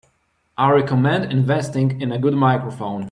I 0.57 0.71
recommend 0.71 1.31
investing 1.31 2.01
in 2.01 2.11
a 2.11 2.17
good 2.17 2.33
microphone. 2.33 2.99